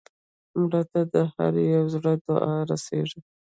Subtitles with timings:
[0.61, 3.19] مړه ته د هر یو زړه دعا رسېږي